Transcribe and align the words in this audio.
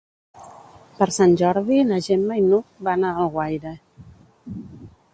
Per 1.01 1.07
Sant 1.17 1.35
Jordi 1.41 1.79
na 1.91 2.01
Gemma 2.07 2.39
i 2.41 2.43
n'Hug 2.49 2.75
van 2.91 3.09
a 3.11 3.15
Alguaire. 3.27 3.79